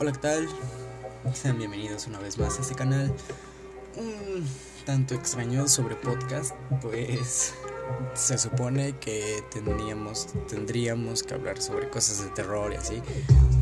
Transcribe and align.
Hola, 0.00 0.10
¿qué 0.10 0.18
tal? 0.18 0.48
Sean 1.34 1.56
bienvenidos 1.56 2.08
una 2.08 2.18
vez 2.18 2.36
más 2.36 2.58
a 2.58 2.62
este 2.62 2.74
canal. 2.74 3.14
Un 3.96 4.44
tanto 4.84 5.14
extraño 5.14 5.68
sobre 5.68 5.94
podcast, 5.94 6.52
pues 6.82 7.54
se 8.14 8.36
supone 8.36 8.98
que 8.98 9.44
tendríamos, 9.52 10.26
tendríamos 10.48 11.22
que 11.22 11.34
hablar 11.34 11.62
sobre 11.62 11.88
cosas 11.90 12.24
de 12.24 12.30
terror 12.30 12.72
y 12.72 12.76
así. 12.76 13.00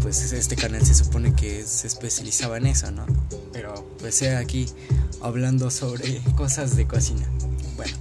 Pues 0.01 0.33
este 0.33 0.57
canal 0.57 0.85
se 0.87 0.95
supone 0.95 1.35
que 1.35 1.65
se 1.65 1.87
especializaba 1.87 2.57
en 2.57 2.67
eso, 2.67 2.91
¿no? 2.91 3.05
Pero 3.53 3.75
pues 3.99 4.15
sea 4.15 4.39
aquí 4.39 4.67
hablando 5.21 5.71
sobre 5.71 6.23
cosas 6.35 6.77
de 6.77 6.87
cocina. 6.89 7.29
Bueno, 7.77 7.93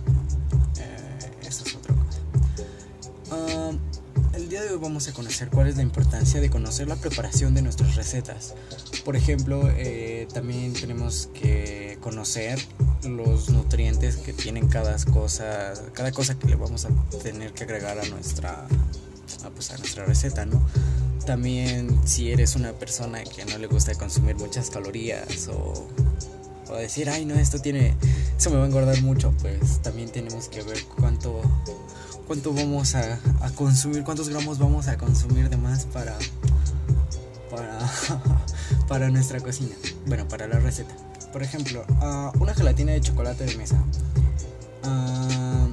día 4.52 4.64
de 4.64 4.72
hoy 4.72 4.80
vamos 4.82 5.08
a 5.08 5.14
conocer 5.14 5.48
cuál 5.48 5.68
es 5.68 5.78
la 5.78 5.82
importancia 5.82 6.42
de 6.42 6.50
conocer 6.50 6.86
la 6.86 6.98
preparación 6.98 7.54
de 7.54 7.62
nuestras 7.62 7.96
recetas. 7.96 8.54
Por 9.05 9.16
ejemplo, 9.16 9.72
eh, 9.78 10.28
también 10.34 10.73
tenemos 10.73 11.30
que 11.34 11.98
conocer 12.02 12.59
los 13.08 13.48
nutrientes 13.48 14.18
que 14.18 14.34
tienen 14.34 14.68
cada 14.68 14.98
cosa, 15.06 15.72
cada 15.94 16.12
cosa 16.12 16.38
que 16.38 16.48
le 16.48 16.58
vamos 16.58 16.84
a 16.84 16.90
tener 17.23 17.54
que 17.54 17.64
agregar 17.64 17.98
a 17.98 18.06
nuestra, 18.09 18.68
a, 19.45 19.50
pues 19.52 19.72
a 19.72 19.78
nuestra 19.78 20.04
receta, 20.04 20.45
¿no? 20.45 20.62
También 21.26 22.02
si 22.06 22.34
eres 22.34 22.58
una 22.58 22.73
persona 22.73 23.23
que 23.23 23.45
no 23.45 23.58
le 23.58 23.68
gusta 23.68 23.95
consumir 23.95 24.36
muchas 24.36 24.70
calorías 24.70 25.48
o, 25.48 25.88
o 26.71 26.75
decir, 26.75 27.09
ay 27.09 27.25
no, 27.25 27.35
esto 27.35 27.59
tiene, 27.59 27.95
eso 28.38 28.49
me 28.49 28.57
va 28.57 28.63
a 28.63 28.67
engordar 28.67 29.02
mucho, 29.02 29.34
pues 29.41 29.81
también 29.81 30.09
tenemos 30.09 30.48
que 30.48 30.63
ver 30.63 30.84
cuánto, 30.85 31.41
cuánto 32.27 32.53
vamos 32.53 32.95
a, 32.95 33.20
consumir, 33.55 34.03
cuántos 34.03 34.30
gramos 34.30 34.57
vamos 34.57 34.88
a 34.88 34.97
consumir 34.97 35.49
de 35.49 35.57
más 35.57 35.85
para, 35.85 36.17
para, 37.49 37.80
para 38.88 39.09
nuestra 39.09 39.39
cocina, 39.39 39.75
bueno, 40.07 40.27
para 40.27 40.47
la 40.47 40.59
receta. 40.59 40.95
Por 41.31 41.44
ejemplo, 41.44 41.86
uh, 42.02 42.38
una 42.41 42.53
gelatina 42.53 42.91
de 42.91 43.02
chocolate 43.02 43.45
de 43.45 43.56
mesa. 43.56 43.81
Uh, 44.83 45.72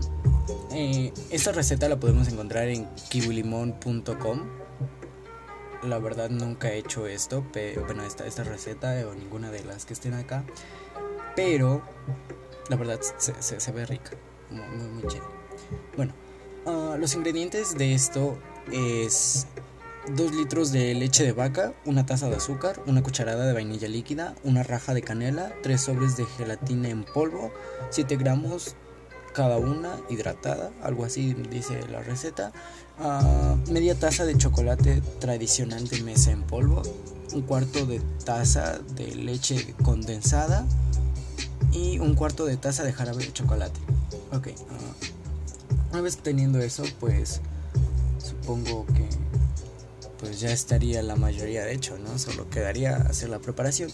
eh, 0.73 1.13
esta 1.31 1.51
receta 1.51 1.89
la 1.89 1.99
podemos 1.99 2.29
encontrar 2.29 2.69
en 2.69 2.87
kiwilimon.com. 3.09 4.68
La 5.83 5.99
verdad 5.99 6.31
nunca 6.31 6.73
he 6.73 6.79
hecho 6.79 7.07
esto, 7.07 7.45
pero 7.53 7.85
bueno, 7.85 8.03
esta, 8.03 8.27
esta 8.27 8.45
receta 8.45 8.95
o 9.09 9.15
ninguna 9.15 9.51
de 9.51 9.65
las 9.65 9.85
que 9.85 9.93
estén 9.93 10.15
acá. 10.15 10.45
Pero 11.37 11.83
la 12.69 12.77
verdad 12.77 13.01
se, 13.19 13.61
se, 13.61 13.73
ve 13.73 13.87
rica, 13.87 14.11
muy, 14.51 14.67
muy, 14.67 14.89
muy 14.89 15.03
chévere. 15.03 15.31
Bueno, 15.97 16.13
uh, 16.67 16.97
los 16.99 17.15
ingredientes 17.15 17.77
de 17.79 17.95
esto 17.95 18.37
es 18.73 19.47
2 20.17 20.35
litros 20.35 20.73
de 20.73 20.95
leche 20.95 21.25
de 21.25 21.33
vaca, 21.33 21.75
una 21.85 22.07
taza 22.07 22.29
de 22.29 22.37
azúcar, 22.37 22.81
una 22.87 23.03
cucharada 23.03 23.47
de 23.47 23.53
vainilla 23.53 23.89
líquida, 23.89 24.35
una 24.43 24.63
raja 24.63 24.95
de 24.95 25.03
canela, 25.03 25.53
3 25.63 25.81
sobres 25.81 26.17
de 26.17 26.25
gelatina 26.25 26.89
en 26.89 27.05
polvo, 27.05 27.53
7 27.91 28.17
gramos 28.17 28.75
cada 29.35 29.59
una 29.59 29.97
hidratada, 30.09 30.71
algo 30.83 31.05
así 31.05 31.35
dice 31.35 31.81
la 31.89 32.03
receta, 32.03 32.53
uh, 33.01 33.71
media 33.71 33.95
taza 33.95 34.25
de 34.25 34.37
chocolate 34.37 35.03
tradicional 35.19 35.89
de 35.89 36.03
mesa 36.03 36.31
en 36.31 36.43
polvo, 36.43 36.83
un 37.33 37.43
cuarto 37.43 37.87
de 37.87 38.01
taza 38.25 38.79
de 38.79 39.15
leche 39.15 39.75
condensada 39.83 40.67
y 41.73 41.99
un 41.99 42.15
cuarto 42.15 42.47
de 42.47 42.57
taza 42.57 42.85
de 42.85 42.93
jarabe 42.93 43.25
de 43.25 43.33
chocolate. 43.33 43.81
Ok, 44.33 44.49
uh, 44.49 45.93
una 45.93 46.01
vez 46.01 46.19
teniendo 46.19 46.61
eso, 46.61 46.85
pues 47.01 47.41
supongo 48.19 48.87
que 48.87 49.09
pues 50.19 50.41
ya 50.41 50.51
estaría 50.51 51.03
la 51.03 51.17
mayoría 51.17 51.65
de 51.65 51.73
hecho, 51.73 51.97
¿no? 51.99 52.19
Solo 52.19 52.51
quedaría 52.51 52.97
hacer 52.97 53.29
la 53.29 53.39
preparación. 53.39 53.91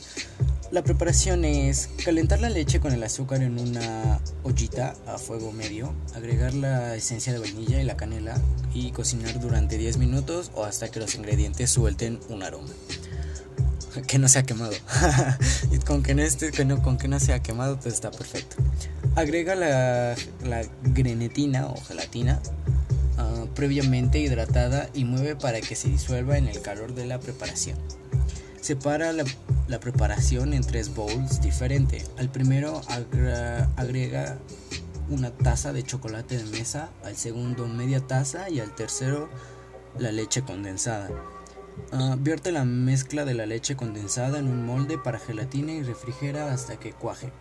La 0.74 0.82
preparación 0.82 1.44
es 1.44 1.88
calentar 2.04 2.40
la 2.40 2.50
leche 2.50 2.80
con 2.80 2.92
el 2.92 3.04
azúcar 3.04 3.44
en 3.44 3.60
una 3.60 4.18
ollita 4.42 4.96
a 5.06 5.18
fuego 5.18 5.52
medio, 5.52 5.94
agregar 6.16 6.52
la 6.52 6.96
esencia 6.96 7.32
de 7.32 7.38
vainilla 7.38 7.80
y 7.80 7.84
la 7.84 7.96
canela 7.96 8.36
y 8.74 8.90
cocinar 8.90 9.38
durante 9.38 9.78
10 9.78 9.98
minutos 9.98 10.50
o 10.52 10.64
hasta 10.64 10.90
que 10.90 10.98
los 10.98 11.14
ingredientes 11.14 11.70
suelten 11.70 12.18
un 12.28 12.42
aroma. 12.42 12.70
Que 14.08 14.18
no 14.18 14.26
sea 14.26 14.42
quemado. 14.42 14.72
y 15.70 15.78
con 15.78 16.02
que, 16.02 16.16
no 16.16 16.22
esté, 16.22 16.50
que 16.50 16.64
no, 16.64 16.82
con 16.82 16.98
que 16.98 17.06
no 17.06 17.20
sea 17.20 17.40
quemado, 17.40 17.78
pues 17.78 17.94
está 17.94 18.10
perfecto. 18.10 18.56
Agrega 19.14 19.54
la, 19.54 20.16
la 20.42 20.62
grenetina 20.82 21.68
o 21.68 21.80
gelatina 21.84 22.42
Uh, 23.16 23.46
previamente 23.54 24.18
hidratada 24.18 24.90
y 24.92 25.04
mueve 25.04 25.36
para 25.36 25.60
que 25.60 25.76
se 25.76 25.88
disuelva 25.88 26.36
en 26.36 26.48
el 26.48 26.60
calor 26.62 26.96
de 26.96 27.06
la 27.06 27.20
preparación. 27.20 27.78
Separa 28.64 29.12
la, 29.12 29.78
preparación 29.78 30.54
en 30.54 30.62
tres 30.62 30.94
bowls 30.94 31.42
diferentes. 31.42 32.10
Al 32.16 32.30
primero 32.30 32.80
agrega 33.76 34.38
una 35.10 35.32
taza 35.32 35.74
de 35.74 35.82
chocolate 35.82 36.38
de 36.38 36.44
mesa, 36.44 36.88
al 37.04 37.14
segundo 37.14 37.68
media 37.68 38.00
taza 38.00 38.48
y 38.48 38.60
al 38.60 38.74
tercero 38.74 39.28
la 39.98 40.12
leche 40.12 40.44
condensada. 40.44 41.10
Uh, 41.92 42.16
vierte 42.16 42.52
la 42.52 42.64
mezcla 42.64 43.26
de 43.26 43.34
la 43.34 43.44
leche 43.44 43.76
condensada 43.76 44.38
en 44.38 44.48
un 44.48 44.64
molde 44.64 44.96
para 44.96 45.18
gelatina 45.18 45.72
y 45.72 45.82
refrigera 45.82 46.50
hasta 46.50 46.80
que 46.80 46.94
cuaje. 46.94 47.32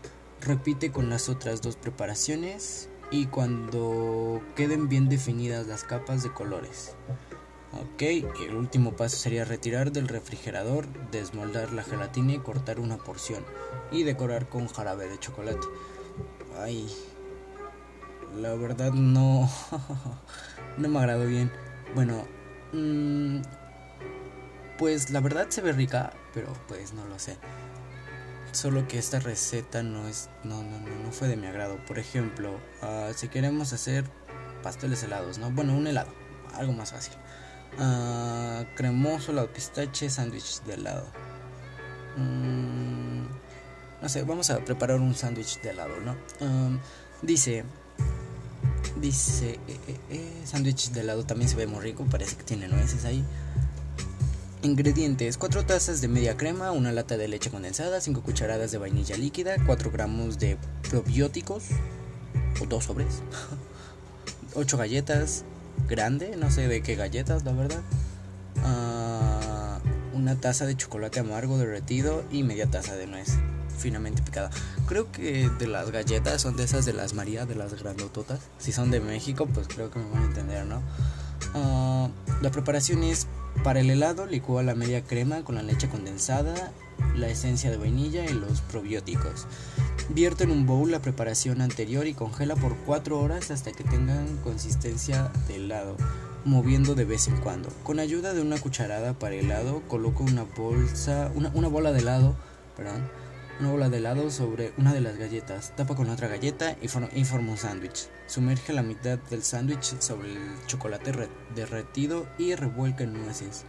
Repite 0.41 0.91
con 0.91 1.09
las 1.09 1.29
otras 1.29 1.61
dos 1.61 1.77
preparaciones 1.77 2.89
y 3.11 3.27
cuando 3.27 4.41
queden 4.57 4.89
bien 4.89 5.07
definidas 5.07 5.67
las 5.67 5.85
capas 5.85 6.21
de 6.21 6.33
colores. 6.33 6.97
Ok, 7.81 8.01
el 8.01 8.55
último 8.55 8.95
paso 8.95 9.17
sería 9.17 9.45
retirar 9.45 9.91
del 9.91 10.07
refrigerador, 10.07 10.85
desmoldar 11.09 11.73
la 11.73 11.83
gelatina 11.83 12.33
y 12.33 12.39
cortar 12.39 12.79
una 12.79 12.97
porción 12.97 13.43
y 13.91 14.03
decorar 14.03 14.47
con 14.47 14.67
jarabe 14.67 15.07
de 15.07 15.19
chocolate. 15.19 15.65
Ay, 16.59 16.87
la 18.35 18.53
verdad 18.53 18.91
no, 18.91 19.49
no 20.77 20.87
me 20.87 20.99
agradó 20.99 21.25
bien. 21.25 21.51
Bueno, 21.95 22.27
mmm, 22.73 23.41
pues 24.77 25.09
la 25.09 25.19
verdad 25.19 25.47
se 25.49 25.61
ve 25.61 25.71
rica, 25.71 26.13
pero 26.33 26.53
pues 26.67 26.93
no 26.93 27.05
lo 27.05 27.17
sé. 27.17 27.37
Solo 28.51 28.87
que 28.87 28.99
esta 28.99 29.19
receta 29.19 29.81
no 29.81 30.07
es 30.07 30.29
no 30.43 30.61
no 30.61 30.79
no, 30.79 30.89
no 31.03 31.11
fue 31.11 31.27
de 31.27 31.37
mi 31.37 31.47
agrado. 31.47 31.77
Por 31.87 31.97
ejemplo, 31.97 32.59
uh, 32.83 33.13
si 33.15 33.29
queremos 33.29 33.73
hacer 33.73 34.05
pasteles 34.61 35.01
helados, 35.01 35.39
¿no? 35.39 35.49
Bueno, 35.49 35.75
un 35.75 35.87
helado, 35.87 36.11
algo 36.53 36.71
más 36.73 36.91
fácil. 36.91 37.13
Uh, 37.79 38.65
cremoso, 38.75 39.31
helado 39.31 39.51
pistache, 39.51 40.09
sándwich 40.09 40.61
de 40.63 40.73
helado. 40.75 41.05
Mm, 42.17 43.23
no 44.01 44.09
sé, 44.09 44.23
vamos 44.23 44.49
a 44.49 44.59
preparar 44.59 44.99
un 44.99 45.15
sándwich 45.15 45.59
de 45.61 45.71
helado, 45.71 45.93
¿no? 46.05 46.15
Dice 47.21 47.63
dice 49.03 49.59
eh, 49.67 49.79
eh, 49.87 49.99
eh, 50.11 50.41
sándwich 50.45 50.91
de 50.91 51.01
helado 51.01 51.25
también 51.25 51.49
se 51.49 51.55
ve 51.55 51.67
muy 51.67 51.81
rico, 51.81 52.05
parece 52.09 52.35
que 52.35 52.43
tiene 52.43 52.67
nueces 52.67 53.05
ahí. 53.05 53.23
Ingredientes: 54.61 55.37
4 55.37 55.65
tazas 55.65 55.99
de 55.99 56.07
media 56.07 56.37
crema, 56.37 56.71
una 56.71 56.91
lata 56.91 57.17
de 57.17 57.27
leche 57.27 57.49
condensada, 57.49 57.99
5 57.99 58.21
cucharadas 58.21 58.71
de 58.71 58.77
vainilla 58.77 59.17
líquida, 59.17 59.55
4 59.65 59.91
gramos 59.91 60.39
de 60.39 60.57
probióticos 60.89 61.65
o 62.61 62.65
2 62.65 62.83
sobres, 62.83 63.21
8 64.55 64.77
galletas 64.77 65.43
grande, 65.87 66.35
no 66.37 66.51
sé 66.51 66.67
de 66.67 66.81
qué 66.81 66.95
galletas, 66.95 67.43
la 67.43 67.51
verdad, 67.51 67.81
uh, 68.57 70.17
una 70.17 70.35
taza 70.39 70.65
de 70.65 70.75
chocolate 70.75 71.19
amargo 71.19 71.57
derretido 71.57 72.23
y 72.31 72.43
media 72.43 72.69
taza 72.69 72.95
de 72.95 73.07
nuez 73.07 73.37
finamente 73.77 74.21
picada. 74.21 74.49
Creo 74.87 75.11
que 75.11 75.49
de 75.59 75.67
las 75.67 75.91
galletas 75.91 76.41
son 76.41 76.55
de 76.55 76.63
esas 76.63 76.85
de 76.85 76.93
las 76.93 77.13
María, 77.13 77.45
de 77.45 77.55
las 77.55 77.73
grandototas. 77.73 78.39
Si 78.57 78.71
son 78.71 78.91
de 78.91 78.99
México, 78.99 79.47
pues 79.47 79.67
creo 79.67 79.91
que 79.91 79.99
me 79.99 80.09
van 80.09 80.23
a 80.23 80.25
entender, 80.25 80.65
¿no? 80.65 80.81
Uh, 81.53 82.09
la 82.41 82.51
preparación 82.51 83.03
es 83.03 83.27
para 83.63 83.81
el 83.81 83.89
helado 83.89 84.25
licúa 84.25 84.63
la 84.63 84.75
media 84.75 85.03
crema 85.03 85.43
con 85.43 85.55
la 85.55 85.61
leche 85.61 85.89
condensada, 85.89 86.71
la 87.15 87.27
esencia 87.27 87.69
de 87.69 87.77
vainilla 87.77 88.25
y 88.25 88.33
los 88.33 88.61
probióticos. 88.61 89.47
Vierte 90.09 90.43
en 90.43 90.51
un 90.51 90.67
bowl 90.67 90.91
la 90.91 91.01
preparación 91.01 91.61
anterior 91.61 92.05
y 92.07 92.13
congela 92.13 92.55
por 92.55 92.75
4 92.85 93.19
horas 93.19 93.51
hasta 93.51 93.71
que 93.71 93.85
tengan 93.85 94.37
consistencia 94.43 95.31
de 95.47 95.55
helado, 95.55 95.95
moviendo 96.43 96.93
de 96.93 97.05
vez 97.05 97.29
en 97.29 97.37
cuando. 97.37 97.69
Con 97.83 97.99
ayuda 97.99 98.33
de 98.33 98.41
una 98.41 98.59
cucharada 98.59 99.13
para 99.13 99.35
helado, 99.35 99.81
coloco 99.87 100.23
una 100.23 100.43
bolsa, 100.43 101.31
una, 101.35 101.51
una 101.53 101.69
bola 101.69 101.93
de 101.93 101.99
helado, 101.99 102.35
perdón, 102.75 103.09
una 103.59 103.71
bola 103.71 103.89
de 103.89 103.97
helado 103.97 104.29
sobre 104.29 104.73
una 104.77 104.93
de 104.93 105.01
las 105.01 105.17
galletas, 105.17 105.73
tapa 105.75 105.95
con 105.95 106.09
otra 106.09 106.27
galleta 106.27 106.75
y, 106.81 106.89
for 106.89 107.39
un 107.39 107.57
sándwich. 107.57 108.07
Sumerge 108.27 108.73
la 108.73 108.83
mitad 108.83 109.19
del 109.29 109.43
sándwich 109.43 109.99
sobre 109.99 110.33
el 110.33 110.65
chocolate 110.67 111.13
derretido 111.55 112.27
y 112.37 112.55
revuelca 112.55 113.05
en 113.05 113.13
nueces. 113.13 113.63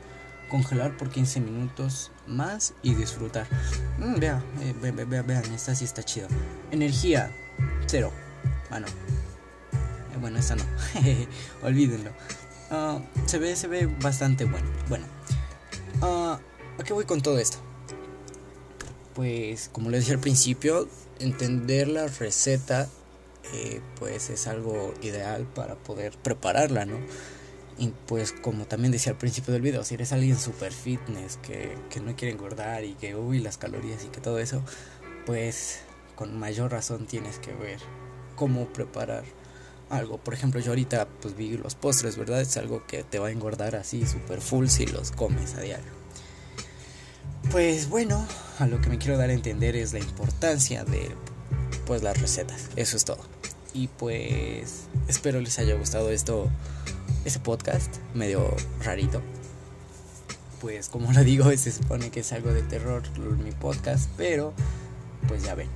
Congelar 0.54 0.96
por 0.96 1.10
15 1.10 1.40
minutos 1.40 2.12
más 2.28 2.74
y 2.80 2.94
disfrutar. 2.94 3.48
Mm, 3.98 4.20
vea, 4.20 4.40
eh, 4.60 4.72
ve, 4.80 4.92
ve, 4.92 5.22
vean, 5.22 5.44
esta 5.52 5.74
sí 5.74 5.84
está 5.84 6.04
chido. 6.04 6.28
Energía, 6.70 7.28
cero. 7.86 8.12
Ah. 8.70 8.78
Eh, 8.78 10.16
bueno, 10.20 10.38
esta 10.38 10.54
no. 10.54 10.62
Olvídenlo. 11.64 12.12
Uh, 12.70 13.00
se, 13.26 13.40
ve, 13.40 13.56
se 13.56 13.66
ve 13.66 13.86
bastante 14.00 14.44
bueno. 14.44 14.68
Bueno. 14.88 15.06
Uh, 16.00 16.38
¿A 16.80 16.84
qué 16.84 16.92
voy 16.92 17.04
con 17.04 17.20
todo 17.20 17.40
esto? 17.40 17.58
Pues 19.12 19.68
como 19.72 19.90
les 19.90 20.02
dije 20.02 20.12
al 20.12 20.20
principio, 20.20 20.88
entender 21.18 21.88
la 21.88 22.06
receta 22.06 22.88
eh, 23.52 23.80
pues 23.98 24.30
es 24.30 24.46
algo 24.46 24.94
ideal 25.02 25.48
para 25.52 25.74
poder 25.74 26.16
prepararla, 26.16 26.86
¿no? 26.86 26.98
Y 27.79 27.93
pues 28.06 28.32
como 28.32 28.67
también 28.67 28.93
decía 28.93 29.12
al 29.12 29.19
principio 29.19 29.53
del 29.53 29.62
video, 29.62 29.82
si 29.85 29.94
eres 29.94 30.12
alguien 30.12 30.38
super 30.38 30.73
fitness 30.73 31.38
que, 31.38 31.76
que 31.91 32.00
no 32.00 32.15
quiere 32.15 32.35
engordar 32.35 32.85
y 32.85 32.94
que 32.94 33.17
uy 33.17 33.41
las 33.41 33.59
calorías 33.59 34.05
y 34.05 34.09
que 34.09 34.21
todo 34.21 34.38
eso, 34.38 34.62
pues 35.26 35.81
con 36.15 36.38
mayor 36.38 36.71
razón 36.71 37.06
tienes 37.06 37.38
que 37.38 37.53
ver 37.53 37.81
cómo 38.37 38.67
preparar 38.67 39.25
algo. 39.91 40.19
Por 40.19 40.35
ejemplo, 40.35 40.61
yo 40.61 40.71
ahorita 40.71 41.09
pues 41.21 41.37
vi 41.37 41.56
los 41.56 41.75
postres, 41.75 42.17
¿verdad? 42.17 42.41
Es 42.41 42.56
algo 42.56 42.87
que 42.87 43.03
te 43.03 43.19
va 43.19 43.29
a 43.29 43.31
engordar 43.31 43.76
así 43.76 44.06
super 44.06 44.41
full 44.41 44.67
si 44.69 44.87
los 44.87 45.11
comes 45.11 45.55
a 45.55 45.61
diario. 45.61 45.93
Pues 47.50 47.88
bueno, 47.88 48.26
a 48.59 48.67
lo 48.67 48.81
que 48.81 48.88
me 48.88 48.99
quiero 48.99 49.19
dar 49.19 49.31
a 49.31 49.32
entender 49.32 49.76
es 49.76 49.93
la 49.93 49.99
importancia 49.99 50.85
de 50.85 51.11
pues 51.87 52.03
las 52.03 52.21
recetas. 52.21 52.71
Eso 52.76 52.97
es 52.97 53.05
todo. 53.05 53.21
Y 53.73 53.88
pues 53.88 54.85
espero 55.09 55.41
les 55.41 55.59
haya 55.59 55.75
gustado 55.75 56.11
esto 56.11 56.49
ese 57.25 57.38
podcast 57.41 57.97
medio 58.15 58.55
rarito. 58.82 59.23
Pues 60.61 60.88
como 60.88 61.12
lo 61.12 61.23
digo, 61.25 61.50
se 61.56 61.73
supone 61.73 62.11
que 62.11 62.21
es 62.21 62.32
algo 62.32 62.53
de 62.53 62.62
terror 62.62 63.03
mi 63.19 63.53
podcast, 63.53 64.09
pero 64.17 64.55
pues 65.29 65.44
ya 65.44 65.55
ven. 65.55 65.69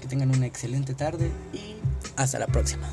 Que 0.00 0.06
tengan 0.08 0.30
una 0.30 0.46
excelente 0.46 0.94
tarde 0.94 1.30
y 1.52 1.76
hasta 2.16 2.38
la 2.38 2.46
próxima. 2.46 2.88